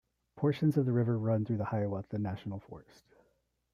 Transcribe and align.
Portions 0.35 0.77
of 0.77 0.87
the 0.87 0.91
river 0.91 1.15
run 1.19 1.45
through 1.45 1.57
the 1.57 1.65
Hiawatha 1.65 2.17
National 2.17 2.59
Forest. 2.59 3.03